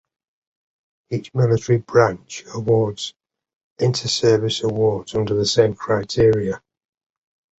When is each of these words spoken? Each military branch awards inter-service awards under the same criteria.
Each 1.11 1.31
military 1.31 1.77
branch 1.77 2.43
awards 2.55 3.13
inter-service 3.77 4.63
awards 4.63 5.13
under 5.13 5.35
the 5.35 5.45
same 5.45 5.75
criteria. 5.75 6.59